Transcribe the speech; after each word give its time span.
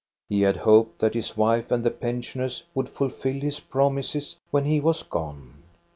He 0.29 0.41
had 0.41 0.57
hoped 0.57 0.97
that 0.97 1.13
his 1.13 1.37
wife 1.37 1.69
and 1.69 1.83
the 1.83 1.91
pensioners 1.91 2.63
would 2.73 2.89
fulfil 2.89 3.33
his 3.39 3.59
promises 3.59 4.35
when 4.49 4.65
he 4.65 4.79
was 4.79 5.03
gone. 5.03 5.61